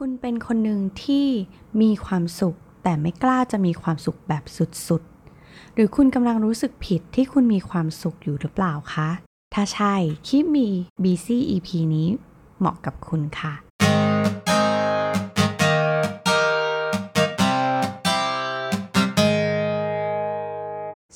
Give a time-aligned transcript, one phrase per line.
[0.00, 1.26] คุณเป็นคนหนึ่งที่
[1.82, 4.44] มีความสุข แต่ไม่กล้าจะมีความสุขแบบ
[4.88, 9.08] สุดๆ หรือคุณกำลังรู้สึกผิดที่คุณมีความสุขอยู่หรือเปล่าคะ
[9.54, 9.94] ถ้าใช่
[10.28, 10.68] คลิปมี
[11.02, 12.08] BC EP นี้
[12.58, 13.63] เหมาะกับคุณค่ะ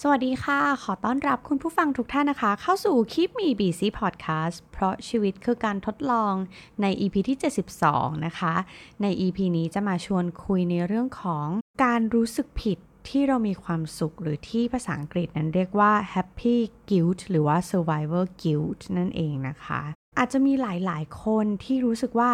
[0.03, 6.35] สวัสดีค่ะ ขอต้อนรับคุณผู้ฟังทุกท่านนะคะ เข้าสู่คลิปมี BC Podcast เพราะชีวิตคือการทดลอง
[6.83, 7.39] ใน EP ที่
[7.80, 8.55] 72 นะคะ
[9.03, 11.47] ใน EP นี้จะมาชวนคุยในเรื่องของ
[11.84, 16.57] การรู้สึกผิดที่เรามีความสุขหรือที่ภาษาอังกฤษนั้นเรียกว่า happy
[16.91, 19.80] guilt หรือว่า survivor guilt นั่นเองนะคะ
[20.19, 22.30] อาจจะมีหลายๆ คนที่รู้สึกว่า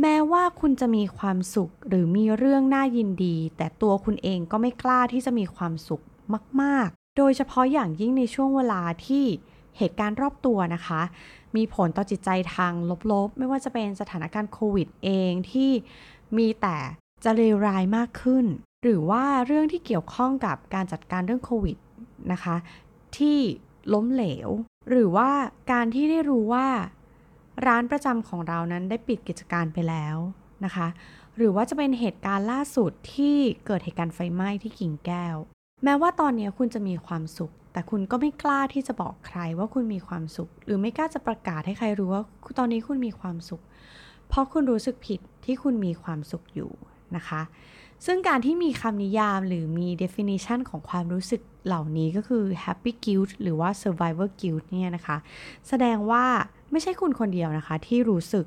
[0.00, 6.02] แม้ว่าคุณจะมีความสุขหรือมีเรื่องน่ายินดี แต่ตัวคุณเองก็ไม่กล้าที่จะมีความสุข
[6.62, 9.24] มาก โดยเฉพาะอย่างยิ่งในช่วงเวลาที่
[9.78, 11.00] เหตุการณ์รอบตัวนะคะ
[11.56, 12.72] มีผลต่อจิตใจทาง
[13.12, 15.70] ลบๆ ไม่ว่าจะเป็นสถานการณ์โควิดเองที่
[16.38, 16.76] มีแต่
[17.24, 18.44] จะเลวร้ายมากขึ้น
[18.82, 21.76] หรือว่าเรื่องที่เกี่ยวข้องกับการจัดการเรื่องโควิด
[22.32, 22.56] นะคะ
[23.18, 23.38] ที่
[23.94, 24.48] ล้มเหลว
[24.90, 25.30] หรือว่า
[25.72, 26.66] การที่ได้รู้ว่า
[27.66, 30.16] ร้านประจำของเรานั้นได้ปิดกิจการไปแล้ว
[30.64, 30.86] นะคะ
[31.36, 35.36] หรือว่าจะเป็นเหตุการณ์ล่าสุดที่เกิดเหตุการณ์ไฟไหม้ที่กิ่งแก้ว
[35.84, 42.22] แม้ว่าตอนนี้คุณจะมีความสุข แต่คุณก็ไม่กล้าที่จะบอกใครว่าคุณมีความสุข หรือไม่กล้าจะประกาศให้ใครรู้ว่า
[42.58, 43.62] ตอนนี้คุณมีความสุข
[44.28, 46.70] เพราะคุณรู้สึกผิดที่คุณมีความสุขอยู่
[47.16, 47.42] นะคะ
[48.06, 55.16] ซึ่งการที่มีคำนิยามหรือมี definition ของความรู้สึกเหล่านี้ก็คือ happy guilt หรือว่า survivor guilt เนี่ยนะคะ
[55.68, 56.24] แสดงว่า
[56.70, 58.46] ไม่ใช่คุณคนเดียวนะคะที่รู้สึก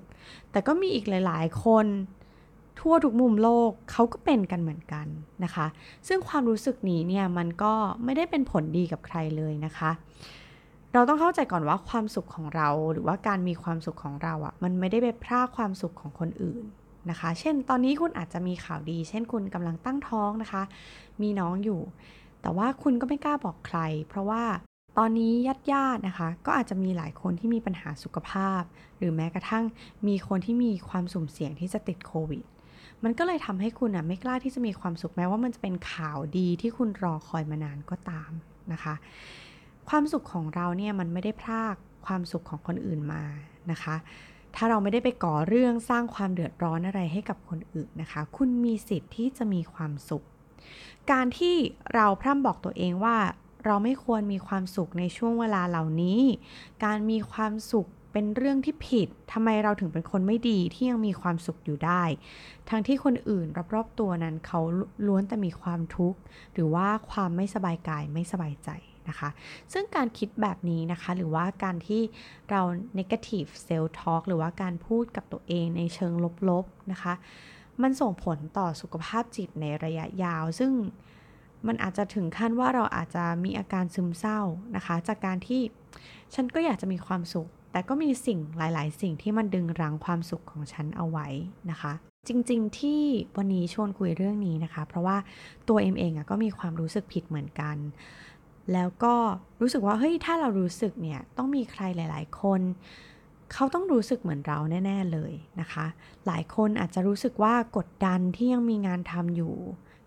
[0.52, 1.86] แต่ก็มีอีกหลาย ๆ คน
[2.80, 5.08] ทั่วทุกมุมโลกเขาก็เป็นกันเหมือนกัน
[5.44, 5.66] นะคะ
[6.08, 9.92] ซึ่งความรู้สึกนี้เนี่ยมันก็ไม่ได้เป็นผลดีกับใครเลยนะคะ
[10.94, 16.64] เราต้องเข้าใจก่อนว่าความสุขของเราหรือว่าการมีความสุขของเราอะ่ะมันไม่ได้ไปพรากความสุขของคนอื่น
[17.10, 20.64] นะคะ เช่น ตอนนี้คุณอาจจะมีข่าวดี เช่นคุณกำลังตั้งท้องนะคะ
[21.22, 21.82] มีน้องอยู่
[22.42, 24.44] แต่ว่าคุณก็ไม่กล้าบอกใคร เพราะว่า
[24.98, 28.62] ตอนนี้ญาติญาตินะคะ ก็อาจจะมีหลายคนที่มีปัญหาสุขภาพ
[28.98, 29.64] หรือแม้กระทั่ง
[30.08, 32.44] มีคนที่มีความสุ่มเสี่ยงที่จะติดโควิด
[33.04, 38.32] มันก็เลยทำให้คุณอะไม่กล้าที่จะมีความสุขแม้ว่ามันจะเป็นข่าวดีที่คุณรอคอยมานานก็ตาม
[38.74, 38.96] นะคะ
[39.90, 43.24] ความสุขของเราเนี่ยมันไม่ได้พรากความสุขของคนอื่นมา
[43.72, 43.96] นะคะ
[44.56, 50.24] ถ้าเราไม่ได้ไปก่อเรื่องสร้างความเดือดร้อนอะไรให้กับคนอื่นนะคะ คุณมีสิทธิ์ที่จะมีความสุข
[51.12, 51.56] การที่
[51.96, 53.18] เราพร่ำบอกตัวเองว่า
[53.66, 56.22] เราไม่ควรมีความสุขในช่วงเวลาเหล่านี้
[56.86, 62.04] การมีความสุข เป็นเรื่องที่ผิดทำไมเราถึงเป็นคนไม่ดีที่ยังมีความสุขอยู่ได้
[62.70, 64.60] ทั้งที่คนอื่นรอบๆตัวนั้นเขา
[65.08, 66.20] ล้วนแต่มีความทุกข์
[66.54, 68.70] หรือว่าความไม่สบายกายไม่สบายใจ
[69.10, 69.30] นะคะ
[69.74, 72.02] ซึ่งการคิดแบบนี้นะคะ หรือว่าการที่
[72.50, 72.62] เรา
[73.00, 76.14] negative self talk หรือว่าการพูดกับตัวเองในเชิง
[76.50, 77.14] ลบๆนะคะ
[77.82, 80.72] มันส่งผลต่อสุขภาพจิตในระยะยาว ซึ่ง
[81.68, 84.40] มันอาจจะถึงขั้นว่าเราอาจจะมีอาการซึมเศร้า
[84.76, 85.62] นะคะ จากการที่
[86.34, 91.28] ฉันก็อยากจะมีความสุข แต่ก็มีสิ่งหลาย ๆ สิ่งที่มันดึงรั้งความสุขของฉันเอาไว้
[91.72, 91.94] นะคะ
[92.28, 93.02] จริง ๆ ที่
[93.38, 95.18] วันนี้ชวนคุยเรื่องนี้นะคะ เพราะว่า
[95.68, 97.78] ตัวเอ็มเองก็มีความรู้สึกผิดเหมือนกัน
[98.74, 99.16] แล้วก็
[99.62, 102.62] รู้สึกว่าเฮ้ยถ้าเรารู้สึกเนี่ยต้องมีใครหลาย ๆ คน
[103.54, 105.86] เขาต้องรู้สึกเหมือนเราแน่ ๆ เลยนะคะ
[106.28, 109.56] หลายคนอาจจะรู้สึกว่ากดดันที่ยังมีงานทำอยู่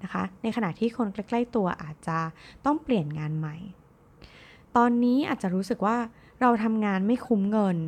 [0.03, 2.19] นะคะ ในขณะที่คนใกล้ ๆ ตัวอาจจะ
[2.65, 3.57] ต้องเปลี่ยนงานใหม่
[4.77, 5.97] ตอนนี้อาจจะรู้สึกว่า
[6.43, 7.79] เราทำงานไม่คุ้มเงิน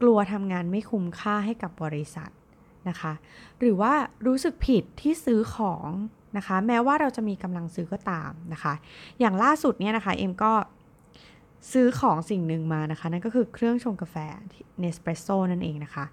[0.00, 2.30] กลัวทำงานไม่คุ้มค่าให้กับบริษัท
[2.88, 3.12] นะคะ
[3.58, 3.92] หรือว่า
[4.26, 5.88] รู้สึกผิดที่ซื้อของ
[6.36, 8.74] นะคะ แม้ว่าเราจะมีกำลังซื้อก็ตามนะคะ
[9.20, 10.52] อย่างล่าสุดเนี่ยนะคะเอ็มก็
[11.72, 14.16] ซื้อของสิ่งหนึ่งมานะคะ นั่นก็คือเครื่องชงกาแฟ
[14.80, 16.04] เนสเปรสโซ่นั่นเองนะคะ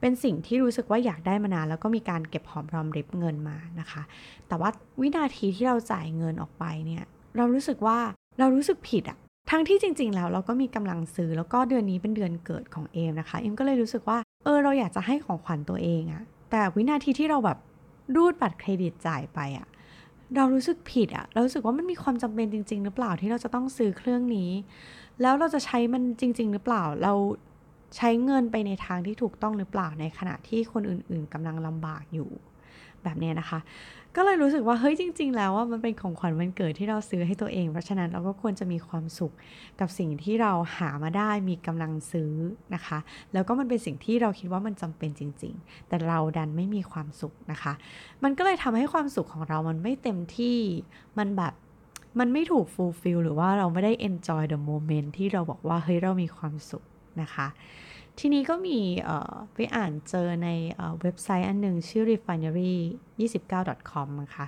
[0.00, 4.02] เป็นสิ่งที่รู้สึกว่าอยากได้มานาน แล้วก็มีการเก็บหอมรอมริบเงินมานะคะ
[4.48, 4.70] แต่ว่า
[5.00, 7.04] วินาทีที่เราจ่ายเงินออกไปเนี่ย
[7.36, 7.98] เรารู้สึกว่า
[8.38, 9.18] เรารู้สึกผิดอะ
[9.54, 17.58] ทั้งที่จริง ๆ แล้วเราก็มีกำลังซื้อแล้วก็เดือนนี้เป็นเดือนเกิดของเอมนะคะเอมก็เลยรู้สึกว่าเออเราอยากจะให้ของขวัญตัวเองอะแต่วินาทีที่เราแบบ
[18.14, 19.66] รูดบัตรเครดิตจ่ายไปอะ
[20.36, 24.50] เรารู้สึกผิดอะเรารู้สึกว่ามันมีความจำเป็นจริง ๆ หรือเปล่าที่เราจะต้องซื้อเครื่องนี้
[25.22, 27.12] แล้วเราจะใช้มันจริง ๆ หรือเปล่าเรา
[27.96, 32.30] ใช้เงินไปในทางที่ถูกต้องหรือเปล่าในขณะที่คนอื่น ๆกำลังลำบากอยู่
[33.02, 33.60] แบบนี้นะคะ
[34.16, 39.32] ก็เลยรู้สึกว่าเฮ้ยจริง ๆ แล้วว่ามันเป็นของขวัญวันเกิดที่เราซื้อให้ตัวเอง เพราะฉะนั้นเราก็ควรจะมีความสุข
[39.80, 42.32] กับสิ่งที่เราหามาได้มีกำลังซื้อ
[42.74, 42.98] นะคะ
[43.32, 47.72] แล้วก็มันเป็นสิ่งที่เราคิดว่ามันจำเป็นจริง ๆ แต่เราดันไม่มีความสุขนะคะ
[48.24, 50.58] มันก็เลยทำให้ความสุขของเรามันไม่เต็มที่
[51.18, 51.52] มันแบบ
[52.18, 56.84] มันไม่ถูก fulfill หรือว่าเราไม่ได้ enjoy the moment ที่เราบอกว่าเฮ้ยเรามีความสุข
[57.22, 57.46] นะคะ
[58.18, 58.78] ทีนี้ก็มี
[59.54, 60.48] ไปอ่านเจอใน
[61.00, 64.46] เว็บไซต์อันหนึ่งชื่อ refinery29.com นะคะ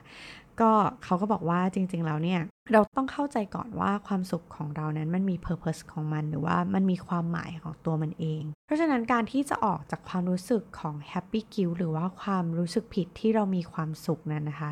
[0.60, 0.72] ก็
[1.04, 2.40] เขาก็บอกว่าจริงๆแล้วเนี่ย
[2.72, 14.70] เราต้องเข้าใจก่อนว่าความสุขของเรานั้นมันมี purpose ของมันหรือว่ามันมีความหมายของตัวมันเอง เพราะฉะนั้นการที่จะออกจากความรู้สึกของ happy guilt หรือว่าความรู้สึกผิดที่เรามีความสุขนั้นนะคะ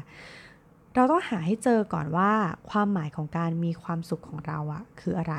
[0.94, 2.32] เราต้องหาให้เจอก่อนว่า
[2.70, 5.36] ความหมายของการมีความสุขของเราอะคืออะไร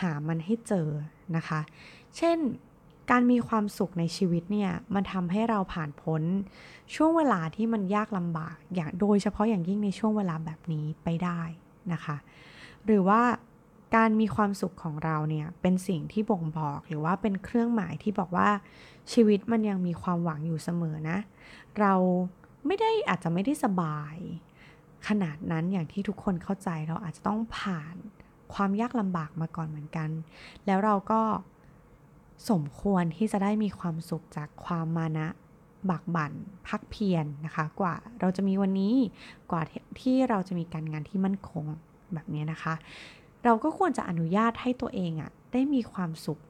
[0.00, 0.88] หามันให้เจอ
[1.36, 1.60] นะคะ
[2.16, 2.38] เช่น
[3.10, 6.22] การมีความสุขในชีวิตเนี่ย มันทำให้เราผ่านพ้น
[6.94, 11.40] ช่วงเวลาที่มันยากลำบากอย่างโดยเฉพาะอย่างยิ่งในช่วงเวลาแบบนี้ไปได้
[11.92, 12.16] นะคะ
[12.86, 13.22] หรือว่า
[13.96, 18.48] การมีความสุขของเราเนี่ย เป็นสิ่งที่บ่งบอกหรือว่าเป็นเครื่องหมายที่บอกว่า
[19.12, 21.18] ชีวิตมันยังมีความหวังอยู่เสมอนะ
[21.80, 21.94] เรา
[22.66, 24.16] ไม่ได้อาจจะไม่ได้สบาย
[25.08, 27.96] ขนาดนั้นอย่างที่ทุกคนเข้าใจเราอาจจะต้องผ่าน
[28.54, 30.10] ความยากลำบากมาก่อนเหมือนกัน
[30.66, 31.20] แล้วเราก็
[32.50, 35.26] สมควรที่จะได้มีความสุขจากความมานะ
[35.90, 36.32] บักบั่น
[36.68, 38.94] พักเพียรนนะคะ กว่าเราจะมีวันนี้
[39.50, 39.62] กว่า
[40.00, 41.64] ที่เราจะมีการงานที่มั่นคง
[42.14, 42.74] แบบนี้นะคะ
[43.44, 46.40] เราก็ควรจะอนุญาตให้ตัวเองอะ่ะได้มีความสุข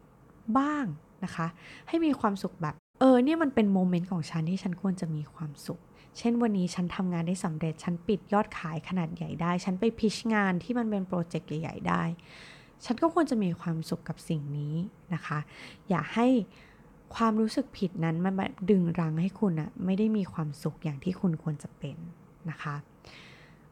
[0.58, 0.84] บ้าง
[1.24, 1.46] นะคะ
[1.88, 5.80] ให้มีความสุขแบบเออเนี่ยมันเป็นโมเมนต์ของฉันที่ฉันควรจะมีความสุข
[6.18, 12.02] เช่นวันนี้ฉันทำงานได้สำเร็จ ฉันปิดยอดขายขนาดใหญ่ได้ ฉันไป pitch งานที่มันเป็นโปรเจกต์ใหญ่ ๆ ได้
[12.84, 14.74] ฉันก็ควรจะมีความสุขกับสิ่งนี้
[15.14, 15.38] นะคะ
[15.88, 16.26] อย่าให้
[17.16, 18.34] ความรู้สึกผิดนั้นมัน
[18.70, 21.96] ดึงรั้งให้คุณอะไม่ได้มีความสุขอย่างที่คุณควรจะเป็น
[22.50, 22.74] นะคะ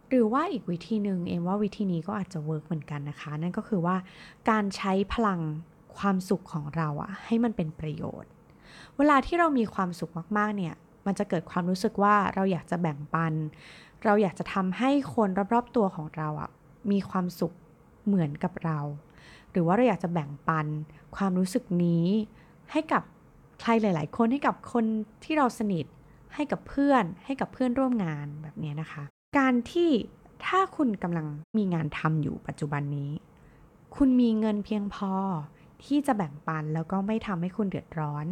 [0.08, 3.96] หรือว่าอีกวิธีหนึ่งเอ็มว่าวิธีนี้ก็อาจจะ work เหมือนกันนะคะ นั่นก็คือว่า
[4.50, 5.40] การใช้พลัง
[5.98, 8.30] ความสุขของเราอะให้มันเป็นประโยชน์
[8.96, 10.74] เวลาที่เรามีความสุขมากๆเนี่ย
[11.06, 13.32] มันจะเกิดความรู้สึกว่าเราอยากจะแบ่งปัน
[14.04, 16.50] เราอยากจะทำให้คนรอบๆตัวของเราอะ
[16.90, 17.52] มีความสุข
[18.06, 18.78] เหมือนกับเรา
[19.50, 20.66] หรือว่าเราอยากจะแบ่งปัน
[21.16, 22.06] ความรู้สึกนี้
[22.72, 23.02] ให้กับ
[23.60, 24.84] ใครหลาย ๆ คนให้กับคน
[25.24, 25.86] ที่เราสนิท
[26.34, 29.02] ให้กับเพื่อนให้กับเพื่อนร่วมงานแบบนี้นะคะ
[29.38, 29.90] การที่
[30.46, 31.26] ถ้าคุณกำลัง
[31.56, 33.10] มีงานทำอยู่ปัจจุบันนี้
[33.96, 35.14] คุณมีเงินเพียงพอ
[35.84, 38.26] ที่จะแบ่งปันแล้วก็ไม่ทำให้คุณเดือดร้อน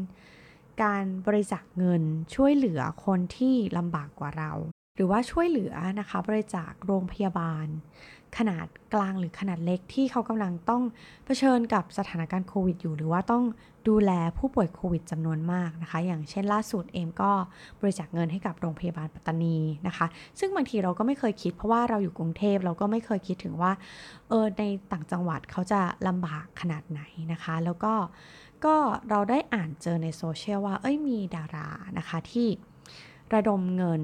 [0.83, 2.03] การบริจาคเงิน
[2.35, 4.53] ช่วยเหลือคนที่ลำบากกว่าเรา
[4.95, 7.67] หรือว่าช่วยเหลือนะคะ บริจาคโรงพยาบาล
[8.39, 10.83] ขนาดกลางหรือขนาดเล็กที่เขากำลังต้อง
[11.25, 13.45] เผชิญกับสถานการณ์โควิดอยู่ หรือว่าต้อง
[13.89, 17.31] ดูแลผู้ป่วยโควิดจำนวนมากนะคะ อย่างเช่นล่าสุดเอมก็
[17.81, 20.07] บริจาคเงินให้กับโรงพยาบาลปัตตานีนะคะ
[20.39, 23.73] ซึ่งบางทีเราก็ไม่เคยคิด เพราะว่าเราอยู่กรุงเทพเราก็ไม่เคยคิดถึงว่า
[24.29, 24.63] เออใน
[24.93, 27.01] ต่างจังหวัดเขาจะลำบากขนาดไหน
[27.33, 27.95] นะคะ แล้วก็
[28.65, 28.77] ก็
[29.11, 31.69] เราได้อ่านเจอในโซเชียลว่าเอ้ยมีดารา
[31.99, 32.49] นะคะที่
[33.35, 34.03] ระดมเงิน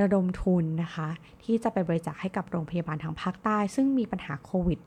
[0.00, 1.08] ระดมทุนนะคะ
[1.42, 4.80] ที่จะไปบริจาคให้กับโรงพยาบาลทางภาคใต้ ซึ่งมีปัญหาโควิด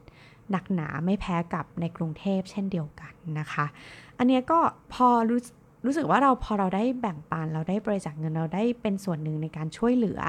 [0.52, 3.66] หนักหนาไม่แพ้กับในกรุงเทพเช่นเดียวกันนะคะ
[4.18, 4.60] อันนี้ก็
[4.94, 5.40] พอรู้
[5.86, 10.20] รู้สึกว่าเราพอเราได้แบ่งปันเราได้บริจาคเงินเราได้เป็นส่วนหนึ่งในการช่วยเหลือ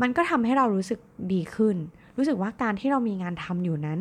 [0.00, 1.00] มันก็ทำให้เรารู้สึก
[1.32, 1.76] ดีขึ้น
[2.16, 4.00] รู้สึกว่าการที่เรามีงานทำอยู่นั้น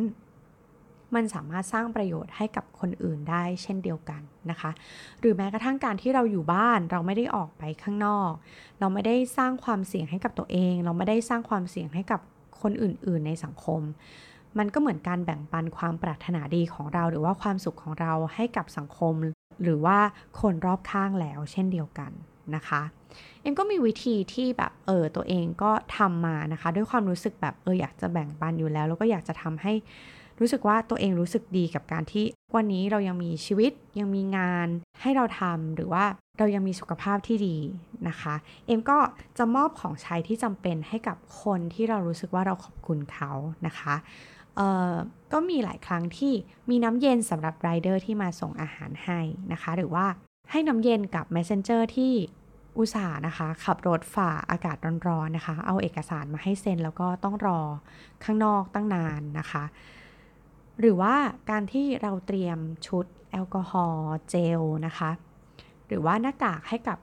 [1.15, 4.71] มันสามารถสร้างประโยชน์ให้กับคนอื่นได้เช่นเดียวกันนะคะ
[5.19, 8.31] หรือแม้กระทั่งการที่เราอยู่บ้านเราไม่ได้ออกไปข้างนอก
[8.79, 12.21] เราไม่ได้สร้างความเสี่ยงให้กับตัวเอง เราไม่ได้สร้างความเสี่ยงให้กับ
[12.61, 13.81] คนอื่น ๆ ในสังคม
[14.57, 19.13] มันก็เหมือนการแบ่งปันความปรารถนาดีของเรา หรือว่าความสุขของเราให้กับสังคม
[19.63, 19.97] หรือว่า
[20.41, 22.11] คนรอบข้างแล้วเช่นเดียวกัน
[22.55, 22.81] นะคะ
[23.41, 29.73] เอ็มก็มีวิธีที่แบบเออตัวเองก็ทำมานะคะ ด้วยความรู้สึกแบบเอออยากจะแบ่งปันอยู่แล้ว แล้วก็อยากจะทำให้
[30.39, 32.25] รู้สึกว่าตัวเองรู้สึกดีกับการที่
[32.55, 34.67] วันนี้เรายังมีชีวิตยังมีงาน
[35.01, 36.05] ให้เราทำหรือว่า
[36.37, 37.57] เรายังมีสุขภาพที่ดี
[38.07, 38.97] นะคะ เอ็มก็
[39.37, 43.31] จะมอบของใช้ที่จำเป็นให้กับคนที่เรารู้สึกว่าเราขอบคุณเขา
[43.67, 43.95] นะคะ
[44.55, 44.93] เออ
[45.33, 46.33] ก็มีหลายครั้งที่
[46.69, 49.19] มีน้ำเย็นสำหรับไรเดอร์ที่มาส่งอาหารให้
[49.51, 50.05] นะคะ หรือว่า
[50.51, 52.13] ให้น้ำเย็นกับ Messenger ที่
[52.77, 54.77] อุตส่าห์นะคะ ขับรถฝ่าอากาศ
[55.07, 57.59] ร้อนๆนะคะ เอาเอกสารมาให้เซ็นแล้วก็ต้องรอ
[58.23, 59.63] ข้างนอกตั้งนานนะคะ
[60.79, 61.15] หรือว่า
[61.49, 62.57] การที่เราเตรียม
[62.87, 65.11] ชุดแอลกอฮอล์เจลนะคะ
[65.87, 66.97] หรือว่าหน้ากากให้กับ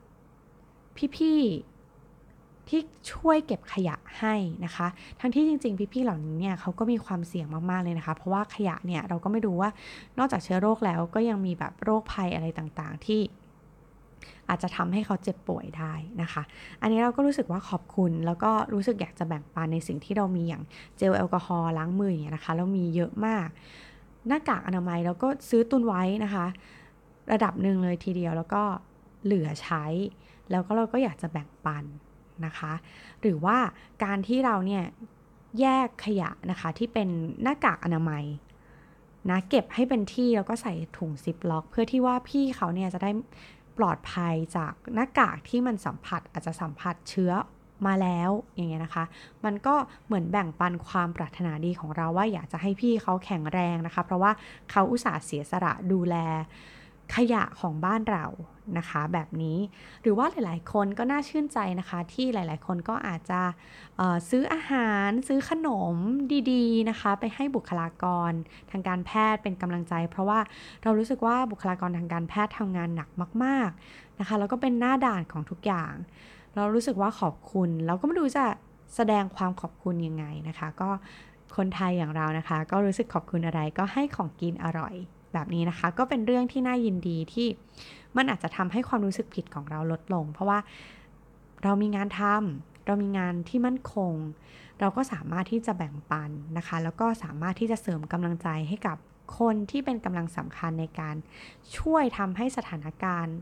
[1.17, 2.81] พี่ๆที่
[3.13, 4.87] ช่วยเก็บขยะให้นะคะ
[5.21, 9.71] ทั้งที่จริง ๆ พี่ๆเหล่านี้เนี่ยเขาก็มีความเสี่ยงมากๆเลยนะคะ เพราะว่าขยะเนี่ยเราก็ไม่รู้ว่า
[10.19, 13.21] นอกจากเชื้อโรคแล้วก็ยังมีแบบโรคภัยอะไรต่างๆ ที่
[14.49, 16.43] อาจจะทำให้เขาเจ็บป่วยได้นะคะ
[16.81, 20.63] อันนี้เราก็รู้สึกว่าขอบคุณ แล้วก็รู้สึกอยากจะแบ่งปันในสิ่งที่เรามีอย่าง
[20.97, 23.49] เจลแอลกอฮอล์ล้างมืออย่างเงี้ยนะคะ เรามีเยอะมาก
[24.29, 26.47] หน้ากากอนามัยเราก็ซื้อตุนไว้นะคะ
[27.33, 28.63] ระดับหนึ่งเลยทีเดียวแล้วก็
[29.25, 29.85] เหลือใช้
[30.51, 31.85] แล้วก็เราก็อยากจะแบ่งปัน
[32.47, 32.73] นะคะ
[33.21, 33.57] หรือว่า
[34.05, 34.85] การที่เราเนี่ย
[35.61, 37.09] แยกขยะนะคะที่เป็น
[37.43, 38.25] หน้ากากอนามัย
[39.31, 43.11] นะเก็บให้เป็นที่แล้วก็ใส่ถุงซิปล็อก เพื่อที่ว่าพี่เขาเนี่ยจะได้
[43.79, 47.33] ปลอดภัยจากหน้ากากที่มันสัมผัสอาจจะสัมผัสเชื้อ
[47.87, 49.05] มาแล้วอย่างเงี้ยนะคะ
[49.45, 49.75] มันก็
[50.07, 54.31] เหมือนแบ่งปันความปรารถนาดีของเราว่าอยากจะให้พี่เขาแข็งแรงนะคะ เพราะว่า
[54.71, 56.17] เขาอุตส่าห์เสียสละดูแล
[57.15, 58.27] ขยะของบ้านเรา
[58.79, 59.59] นะคะแบบนี้
[60.03, 63.41] หรือว่าหลาย ๆ คนก็น่าชื่นใจนะคะ ที่หลาย ๆ คนก็อาจจะ
[64.31, 65.97] ซื้ออาหารซื้อขนม
[66.53, 68.33] ดีๆนะคะ ไปให้บุคลากร
[68.71, 70.41] ทางการแพทย์เป็นกำลังใจ เพราะว่า
[70.83, 73.09] เรารู้สึกว่าบุคลากรทางการแพทย์ทำงานหนัก
[73.45, 75.93] มาก ๆนะคะแล้วก็เป็นหน้าด่านของทุกอย่าง
[76.57, 78.45] เรารู้สึกว่าขอบคุณ เราก็ไม่รู้จะ
[78.97, 80.91] แสดงความขอบคุณยังไงนะคะ ก็
[81.57, 84.95] คนไทยอย่างเรานะคะ ก็รู้สึกขอบคุณอะไรก็ให้ของกินอร่อย
[85.35, 87.47] แบบนี้นะคะ ก็เป็นเรื่องที่น่ายินดีที่
[88.17, 90.59] มันอาจจะทำให้ความรู้สึกผิดของเราลดลง เพราะว่า
[91.63, 94.15] เรามีงานทำเรามีงานที่มั่นคง
[94.81, 98.97] เราก็สามารถที่จะแบ่งปันนะคะ แล้วก็สามารถที่จะเสริมกำลังใจให้กับ
[99.39, 101.17] คนที่เป็นกำลังสำคัญในการ
[101.79, 103.37] ช่วยทำให้สถานการณ์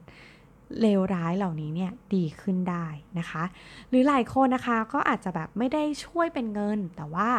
[0.80, 2.86] เลวร้ายเหล่านี้เนี่ยดีขึ้นได้
[3.18, 3.44] นะคะ
[3.88, 7.30] หรือหลายคนนะคะก็อาจจะแบบไม่ได้ช่วยเป็นเงิน แต่ว่า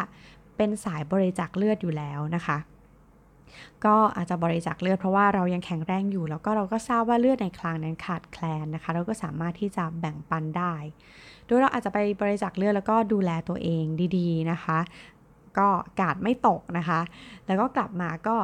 [0.56, 2.56] เป็นสายบริจาคเลือดอยู่แล้วนะคะ
[3.84, 10.74] ก็อาจจะบริจาคเลือดเพราะว่าเรายังแข็งแรงอยู่ แล้วก็เราก็ทราบว่าเลือดในคลังนั้นขาดแคลนนะคะ เราก็สามารถที่จะแบ่งปันได้
[11.46, 13.84] โดยเราอาจจะไปบริจาคเลือดแล้วก็ดูแลตัวเอง
[14.16, 14.78] ดีๆนะคะ
[15.58, 15.68] ก็
[16.00, 17.00] กาดไม่ตกนะคะ
[17.46, 18.36] แล้วก็กลับมาก็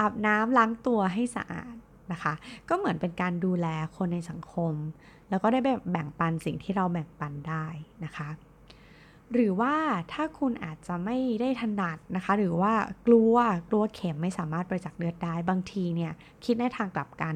[0.00, 1.74] อาบน้ำล้างตัวให้สะอาด
[2.12, 2.32] นะคะ
[2.68, 3.66] ก็เหมือนเป็นการดูแล
[3.96, 4.74] คนในสังคม
[5.30, 5.60] แล้วก็ได้
[5.92, 7.66] แบ่งปันสิ่งที่เราแบ่งปันได้
[8.04, 8.28] นะคะ
[9.32, 9.74] หรือว่า
[10.12, 12.72] ถ้าคุณอาจจะไม่ได้ถนัดนะคะ หรือว่า
[13.06, 13.34] กลัว
[13.68, 16.12] กลัวเข็มไม่สามารถบริจาคเลือดได้บางทีเนี่ย
[16.44, 17.34] คิดในทางกลับกัน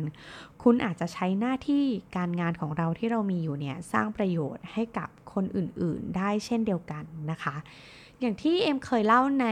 [0.63, 1.85] คุณอาจจะใช้หน้าที่
[2.17, 7.57] การงานของเราที่เรามีอยู่เนี่ยสร้างประโยชน์ให้กับคนอื่นๆ ได้เช่นเดียวกันนะคะ
[8.21, 9.47] อย่างที่เอ็มเคยเล่าใน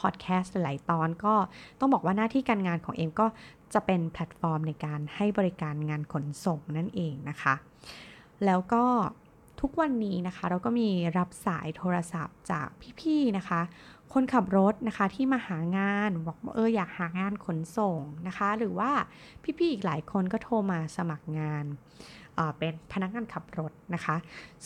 [0.00, 1.34] พอดแคสต์หลายตอนก็
[1.80, 3.26] ต้องบอกว่าหน้าที่การงานของเอ็มก็
[3.74, 7.54] จะเป็นแพลตฟอร์มในการให้บริการงานขนส่งนั่นเองนะคะ
[8.44, 8.84] แล้วก็
[9.66, 12.68] ทุกวันนี้นะคะ เราก็มีรับสายโทรศัพท์จาก
[13.00, 13.60] พี่ๆนะคะ
[14.12, 18.90] คนขับรถนะคะที่มาหางานบอกเอออยากหางานขนส่งนะคะ หรือว่า
[19.58, 21.64] พี่ๆอีกหลายคนก็โทรมาสมัครงาน
[22.58, 24.16] เป็นพนักงานขับรถนะคะ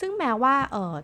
[0.00, 0.54] ซึ่งแม้ว่า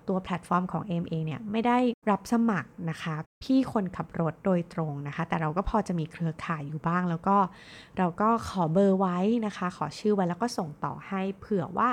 [0.09, 1.79] ตัวแพลตฟอร์มของ MA เนี่ยไม่ได้
[2.11, 7.37] รับสมัครนะคะ พี่คนขับรถโดยตรงนะคะ แต่เราก็พอจะมีเครือข่ายอยู่บ้าง แล้วก็
[7.99, 11.91] เราก็ขอเบอร์ไว้นะคะ ขอชื่อไว้แล้วก็ส่งต่อให้เผื่อว่า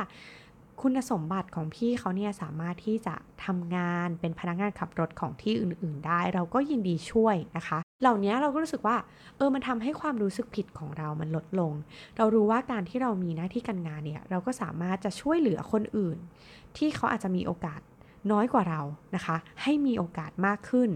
[0.82, 8.98] คุณสมบัติของพี่เขาเนี่ยสามารถที่จะทำงานเป็นพนักงานขับรถของที่อื่น ๆ ได้ เราก็ยินดีช่วยนะคะ เหล่านี้เราก็รู้สึกว่า
[9.38, 11.74] เออมันทำให้ความรู้สึกผิดของเรามันลดลง
[12.18, 16.18] เรารู้ว่าการที่เรามีหน้าที่การงานเนี่ยเราก็สามารถจะช่วยเหลือคนอื่น
[16.78, 17.82] ที่เขาอาจจะมีโอกาส
[18.32, 18.82] น้อยกว่าเรา
[19.16, 20.90] นะคะ ให้มีโอกาสมากขึ้น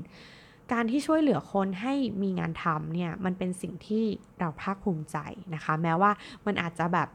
[0.74, 4.06] การที่ช่วยเหลือคนให้มีงานทำเนี่ยมันเป็นสิ่งที่
[4.40, 5.18] เราภาคภูมิใจ
[5.56, 6.12] นะคะ แม้ว่า
[6.46, 7.08] มันอาจจะแบบ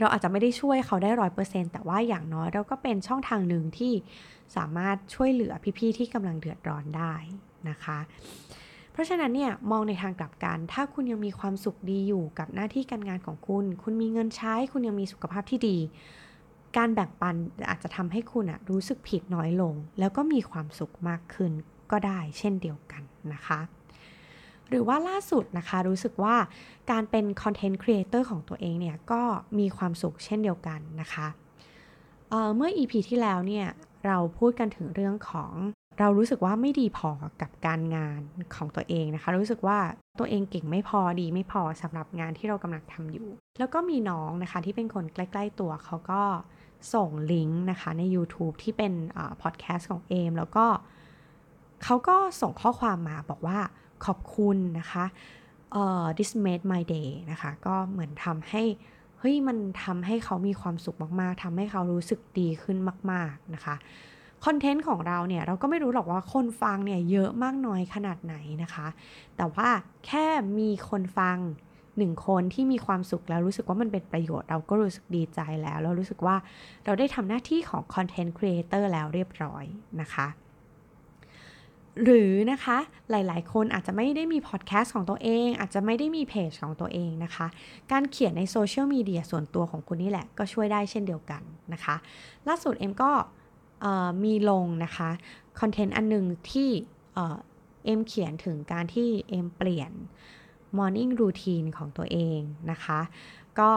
[0.00, 3.92] เราอาจจะไม่ได้ช่วยเขาได้ร้อยเปอร์เซ็นต์แต่ว่าอย่างน้อยเราก็เป็นช่องทางหนึ่งที่
[4.56, 7.14] สามารถช่วยเหลือพี่ๆที่กำลังเดือดร้อนได้
[7.68, 7.98] นะคะ
[8.92, 15.78] เพราะฉะนั้นเนี่ยมองในทางกลับกัน ถ้าคุณยังมีความสุขดีอยู่กับหน้าที่การงานของคุณ คุณมีเงินใช้ คุณยังมีสุขภาพที่ดี
[16.76, 17.34] การแบ่งปัน
[17.70, 21.52] อาจจะทำให้คุณอะรู้สึกผิดน้อยลง แล้วก็มีความสุขมากขึ้น
[21.90, 23.02] ก็ได้เช่นเดียวกัน
[23.32, 23.60] นะคะ
[24.70, 26.36] หรือว่าล่าสุดนะคะรู้สึกว่า
[26.90, 29.22] การเป็น content creator ของตัวเองเนี่ยก็
[29.58, 31.26] มีความสุขเช่นเดียวกันนะคะ
[32.30, 33.66] เเมื่อ EP ที่แล้วเนี่ย
[34.06, 35.52] เราพูดกันถึงเรื่องของ
[35.98, 37.10] เรารู้สึกว่าไม่ดีพอ
[37.42, 38.20] กับการงาน
[38.54, 39.78] ของตัวเองนะคะ รู้สึกว่า
[40.18, 46.22] ตัวเองเก่งไม่พอดีไม่พอสำหรับงานที่เรากำลังทำอยู่ แล้วก็มีน้องนะคะที่เป็นคนใกล้ ๆ ตัวเขาก็
[46.94, 48.92] ส่งลิงก์นะคะใน YouTube ที่เป็น
[49.42, 50.66] พอดแคสต์ของเอมแล้วก็
[51.84, 53.58] เขาก็ส่งข้อความมาบอกว่า
[54.06, 55.04] ขอบคุณนะคะ
[55.80, 58.62] uh, this made my day นะคะ ก็เหมือนทำให้
[59.18, 62.78] เฮ้ยมันทำให้เขามีความสุขมากๆทำให้เขารู้สึกดีขึ้น
[63.12, 63.74] มาก ๆนะคะ
[64.44, 68.86] คอนเทนต์ของเราเนี่ยเราก็ไม่รู้หรอกว่าคนฟังเนี่ยเยอะมากน้อยขนาดไหนนะคะ
[69.36, 69.68] แต่ว่า
[70.06, 70.26] แค่
[70.58, 71.38] มีคนฟัง
[71.96, 76.36] หนึ่งคนที่มีความสุขแล้วรู้สึกว่ามันเป็นประโยชน์เราก็รู้สึกดีใจแล้ว เรารู้สึกว่า
[76.84, 79.64] เราได้ทำหน้าที่ของ content creator แล้วเรียบร้อย
[80.00, 80.26] นะคะ
[82.04, 82.78] หรือนะคะ
[83.10, 87.46] หลายๆ คนอาจจะไม่ได้มีพอดแคสต์ของตัวเอง อาจจะไม่ได้มีเพจของตัวเองนะคะ
[87.92, 91.42] การเขียนในโซเชียลมีเดียส่วนตัวของคุณนี่แหละ ก็ช่วยได้เช่นเดียวกัน
[91.72, 91.96] นะคะ
[92.48, 93.12] ล่าสุดเอ็มก็
[94.24, 95.10] มีลงนะคะ
[95.60, 96.70] คอนเทนต์อันหนึ่งที่
[97.14, 99.92] เอ็มเขียนถึงการที่เอ็มเปลี่ยน
[100.78, 103.00] Morning Routine ของตัวเองนะคะ
[103.58, 103.70] ก็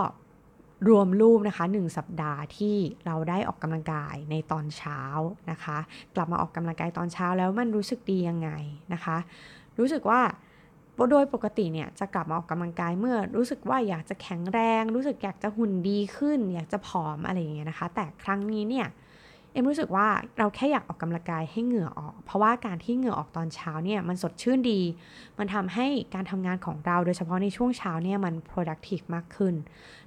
[0.89, 4.99] รวมรูปนะคะ 1 สัปดาห์ที่เราได้ออกกำลังกายในตอนเช้า
[5.51, 5.77] นะคะ
[6.15, 8.49] กลับมาออกกำลังกายตอนเช้าแล้วมันรู้สึกดียังไง
[8.93, 9.17] นะคะ
[9.79, 10.21] รู้สึกว่า
[11.11, 18.87] โดยปกติเนี่ยจะกลับมาออกกำลังกายเมื่อรู้สึกว่าอยากจะแข็งแรง รู้สึกอยากจะหุ่นดีขึ้น อยากจะผอมอะไรอย่างเงี้ยนะคะ แต่ครั้งนี้เนี่ย
[19.51, 24.81] เอ็มรู้สึกว่าเราแค่อยากออกกำลังกายให้เหงื่อออก เพราะว่าการที่เหงื่อออกตอนเช้าเนี่ยมันสดชื่นดี
[25.39, 29.55] มันทำให้การทำงานของเราโดยเฉพาะในช่วงเช้าเนี่ยมัน productive มากขึ้น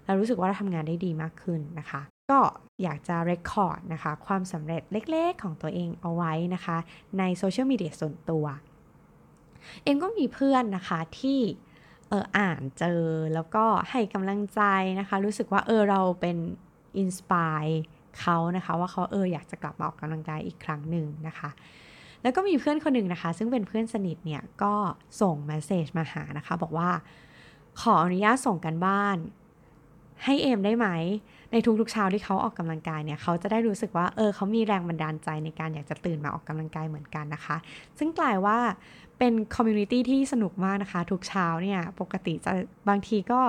[0.07, 2.41] เรารู้สึกว่าเราทำงานได้ดีมากขึ้นนะคะ ก็
[2.83, 6.77] อยากจะ record นะคะ ความสำเร็จเล็กๆของตัวเองเอาไว้นะคะ
[7.19, 8.45] ในโซเชียลมีเดียส่วนตัว
[9.83, 11.41] เอ็มก็มีเพื่อนนะคะที่
[12.09, 13.03] เอออ่านเจอ
[13.35, 14.63] แล้วก็ให้กำลังใจ
[15.01, 16.37] นะคะ รู้สึกว่าเออเราเป็น
[16.99, 17.65] inspire
[18.21, 21.51] เขานะคะ ว่าเขาเอออยากจะกลับมาออกกำลังกายอีกครั้งหนึ่งนะคะ
[22.23, 24.75] แล้วก็มีเพื่อนคนหนึ่งนะคะ ซึ่งเป็นเพื่อนสนิทเนี่ย ก็
[25.21, 26.91] ส่ง message มาหานะคะ บอกว่า
[27.81, 29.17] ขออนุญาตส่งการบ้าน
[30.25, 30.89] ให้เอ็มได้ไหม
[31.53, 37.57] ในทุกๆเช้าที่เขาออกกำลังกายเนี่ยเขาจะได้รู้สึกว่าเออเขามีแรงบันดาลใจในการอยากจะตื่นมาออกกำลังกายเหมือนกันนะคะ
[37.99, 38.59] ซึ่งกลายว่า
[39.19, 42.53] เป็นคอมมูนิตี้ที่สนุกมากนะคะ ทุกเช้าเนี่ยปกติจะ
[42.89, 43.41] บางทีก็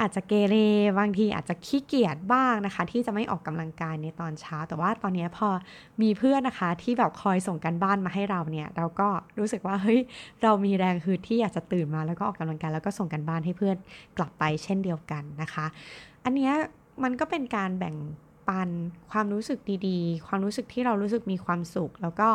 [0.00, 0.56] อาจจะเกเร
[0.98, 5.48] บางทีอาจจะขี้เกียจบ้างนะคะ ที่จะไม่ออกกำลังกายในตอนเช้า แต่ว่าตอนนี้พอ
[6.02, 10.00] มีเพื่อนนะคะ ที่แบบคอยส่งกันบ้านมาให้เราเนี่ย เราก็รู้สึกว่าเฮ้ย
[10.42, 13.76] เรามีแรงคือที่อยากจะตื่นมาแล้วก็ออกกำลังกายแล้วก็ส่งกันบ้านให้เพื่อน
[14.16, 15.66] กลับไปเช่นเดียวกันนะคะ
[16.24, 16.50] อันนี้
[17.02, 17.96] มันก็เป็นการแบ่ง
[18.48, 18.68] ปัน
[19.10, 22.28] ความรู้สึกดีๆ ความรู้สึกที่เรารู้สึกมีความสุขแล้วก็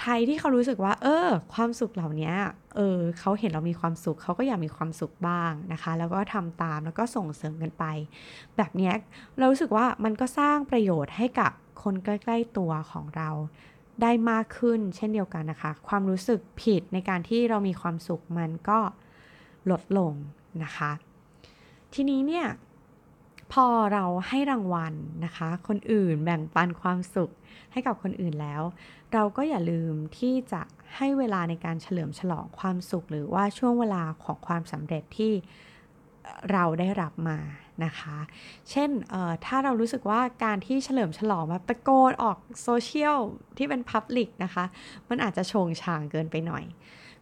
[0.00, 2.32] ใครที่เขารู้สึกว่า เออ ความสุขเหล่านี้
[2.76, 7.84] เออเขาเห็นเรามีความสุขเขาก็อยากมีความสุขบ้างนะคะ แล้วก็ทำตามแล้วก็ส่งเสริมกันไป
[8.56, 8.92] แบบนี้
[9.38, 13.30] เรารู้สึกว่ามันก็สร้างประโยชน์ให้กับคนใกล้ ๆ ตัวของเรา
[14.02, 18.78] ได้มากขึ้นเช่นเดียวกันนะคะ ความรู้สึกผิดในการที่เรามีความสุขมันก็
[19.70, 20.12] ลดลง
[20.64, 20.90] นะคะ
[21.94, 22.46] ทีนี้เนี่ย
[23.54, 24.94] พอเราให้รางวัล
[25.24, 27.30] นะคะ คนอื่นแบ่งปันความสุข
[27.72, 28.62] ให้กับคนอื่นแล้ว
[29.12, 30.62] เราก็อย่าลืมที่จะ
[30.96, 35.32] ให้เวลาในการเฉลิมฉลองความสุข หรือว่าช่วงเวลาของความสำเร็จที่
[36.52, 37.38] เราได้รับมา
[37.84, 38.16] นะคะ
[38.70, 38.90] เช่น
[39.46, 43.18] ถ้าเรารู้สึกว่าการที่เฉลิมฉลองแบบตะโกนออกโซเชียล
[43.58, 44.64] ที่เป็นพับลิกนะคะ
[45.08, 46.64] มันอาจจะโชงชางเกินไปหน่อย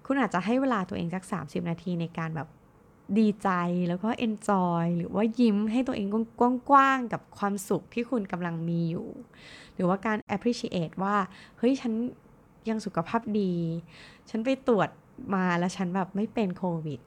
[0.06, 2.48] คุณอาจจะให้เวลาตัวเองสัก 30 นาทีในการแบบ
[3.18, 3.48] ดีใจ
[3.88, 6.06] แล้วก็ enjoy หรือว่ายิ้มให้ตัวเอง
[6.70, 9.08] กว้างๆกับความสุขที่คุณกำลังมีอยู่
[9.74, 11.16] หรือว่าการ appreciate ว่า
[11.58, 11.92] เฮ้ย ฉัน
[12.68, 13.52] ยังสุขภาพดี
[14.30, 14.88] ฉันไปตรวจ
[15.34, 17.00] มาแล้วฉันแบบไม่เป็นโควิด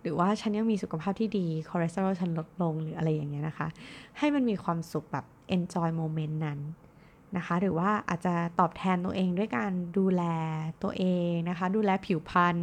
[0.00, 3.68] หรือว่าฉันยังมีสุขภาพที่ดีคอเลสเตอรอลฉันลดลงหรืออะไรอย่างเงี้ยนะคะ
[4.18, 5.24] ให้มันมีความสุขแบบ
[5.56, 6.60] enjoy moment นั้น
[7.36, 10.22] นะคะ หรือว่าอาจจะตอบแทนตัวเองด้วยการดูแล
[10.82, 12.56] ตัวเองนะคะ ดูแลผิวพรรณ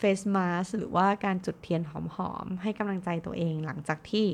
[0.00, 1.92] เฟสมาสหรือว่าการจุดเทียนห
[2.30, 4.26] อมๆให้กำลังใจตัวเองหลังจากที่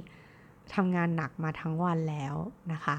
[0.75, 2.35] ทำงานหนักมาทั้งวันแล้ว
[2.73, 2.97] นะคะ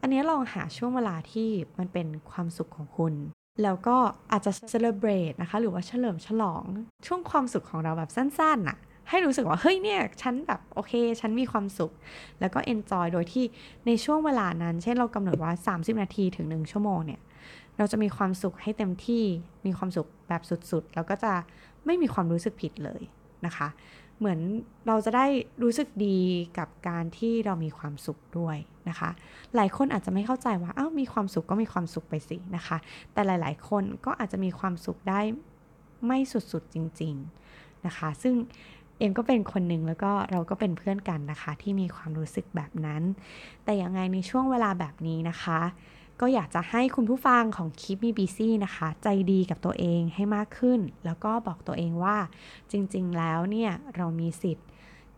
[0.00, 3.14] อันนี้ลองหาช่วงเวลาที่มันเป็นความสุขของคุณ
[3.62, 3.96] แล้วก็
[4.32, 6.64] อาจจะเซเลบรตนะคะ หรือว่าเฉลิมฉลอง
[7.06, 11.92] ช่วงความสุขของเราแบบสั้นๆน่ะให้รู้สึกว่า เฮ้ยเนี่ย ฉันแบบ โอเค ฉันมีความสุข
[12.40, 13.44] แล้วก็เอนจอยโดยที่
[13.86, 17.20] ในช่วงเวลานั้น เช่นเรากำหนดว่า 30 นาทีถึง 1 ชั่วโมงเนี่ย
[17.78, 19.24] เราจะมีความสุขให้เต็มที่
[19.66, 21.32] มีความสุขแบบสุดๆ แล้วก็จะ
[21.86, 23.02] ไม่มีความรู้สึกผิดเลย
[23.46, 23.68] นะคะ
[24.18, 24.40] เหมือน
[24.86, 25.26] เราจะได้
[25.62, 26.18] รู้สึกดี
[26.58, 28.56] กับการที่เรามีความสุขด้วย
[28.88, 29.10] นะคะ
[29.56, 32.76] หลายคนอาจจะไม่เข้าใจว่า อ้าว มีความสุขก็มีความสุขไปสินะคะ
[33.12, 35.20] แต่หลายๆ คนก็อาจจะมีความสุขได้
[36.06, 37.14] ไม่สุดๆ จริง
[37.50, 38.34] ๆ นะคะ ซึ่ง
[38.98, 43.02] เอ็มก็เป็นคนหนึ่งแล้วก็เราก็เป็นเพื่อนกันนะคะ ที่มีความรู้สึกแบบนั้น
[43.64, 45.60] แต่อยังไงในช่วงเวลาแบบนี้นะคะ
[46.20, 52.16] ก็อยากจะให้คุณผู้ฟังของคลิปมีบีซี่นะคะ ใจดีกับตัวเองให้มากขึ้น แล้วก็บอกตัวเองว่า
[52.72, 54.68] จริง ๆ แล้วเนี่ยเรามีสิทธิ์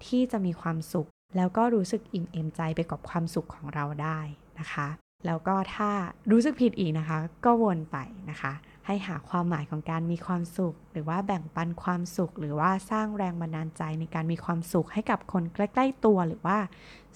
[0.07, 4.18] ที่จะมีความสุข แล้วก็รู้สึกอิ่มเอมใจไปกับความสุขของเราได้
[4.61, 4.88] นะคะ
[5.26, 5.90] แล้วก็ถ้า
[6.30, 7.96] รู้สึกผิดอีกนะคะ ก็วนไป
[8.30, 8.52] นะคะ
[8.87, 16.59] ให้หาความหมายของการมีความสุข หรือว่าแบ่งปันความสุข หรือว่าสร้างแรงบันดาลใจในการมีความสุขให้กับคนใกล้ ๆ ตัว หรือว่า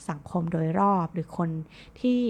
[0.09, 1.51] สังคมโดยรอบ หรือคน
[2.01, 2.21] ที่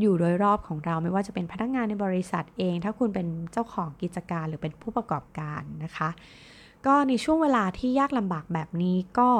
[0.00, 6.10] อยู่โดยรอบของเราไม่ว่าจะเป็นพนักงานในบริษัทเอง ถ้าคุณเป็นเจ้าของกิจการหรือเป็นผู้ประกอบการนะคะ
[6.86, 9.30] ก็ในช่วงเวลาที่ยากลำบากแบบนี้ก็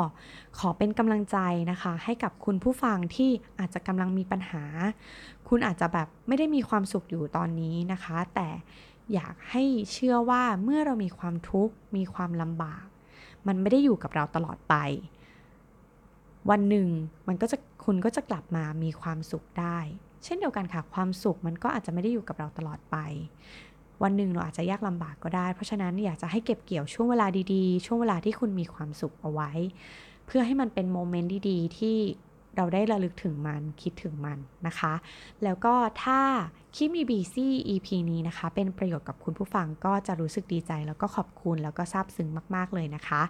[0.59, 1.39] ขอเป็นกำลังใจ
[1.71, 4.65] นะคะ ให้กับคุณผู้ฟังที่อาจจะกำลังมีปัญหา
[5.49, 8.49] คุณอาจจะแบบไม่ได้มีความสุขอยู่ตอนนี้นะคะ แต่
[9.15, 12.85] อยากให้เชื่อว่าเมื่อเรามีความทุกข์มีความลำบาก
[13.47, 14.75] มันไม่ได้อยู่กับเราตลอดไป
[16.51, 16.89] วันหนึ่ง
[17.29, 19.79] มันก็จะคุณก็จะกลับมามีความสุขได้
[20.25, 22.97] เช่นเดียวกันค่ะ ความสุขมันก็อาจจะไม่ได้อยู่กับเราตลอดไป
[24.03, 29.51] วันหนึ่งเราอาจจะยากลำบากก็ได้ เพราะฉะนั้นอยากจะให้เก็บเกี่ยวช่วงเวลาดีๆ ช่วงเวลาที่คุณมีความสุขเอาไว้
[30.27, 31.97] เพื่อให้มันเป็นโมเมนต์ดีๆ ที่
[32.57, 34.95] เราได้ระลึกถึงมันคิดถึงมันนะคะ
[35.45, 36.21] แล้วก็ถ้า
[36.75, 43.23] คิมีบีซี่ EP นี้นะคะ เป็นประโยชน์กับคุณผู้ฟังก็จะรู้สึกดีใจ แล้วก็ขอบคุณแล้วก็ซาบซึ้งมาก ๆ เลยนะคะ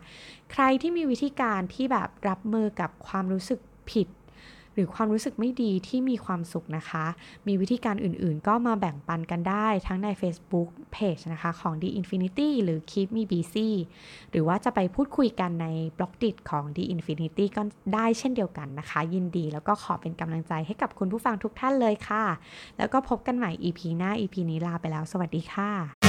[0.52, 4.08] ใครที่มีวิธีการที่แบบรับมือกับความรู้สึกผิด
[4.76, 7.04] หรือความรู้สึกไม่ดีที่มีความสุขนะคะ
[7.46, 13.70] มีวิธีการอื่นๆ ก็มาแบ่งปันกันได้ทั้งใน Facebook Page นะคะของ The Infinity หรือ Keep Me Busy
[14.30, 15.66] หรือว่าจะไปพูดคุยกันใน
[15.98, 17.62] บล็อกดิของ The Infinity ก็
[17.94, 22.24] ได้เช่นเดียวกันนะคะ ยินดีแล้วก็ขอเป็นกำลังใจให้กับคุณผู้ฟังทุกท่านเลยค่ะ
[22.78, 26.05] แล้วก็พบกันใหม่ EP หน้า EP นี้ลาไปแล้ว สวัสดีค่ะ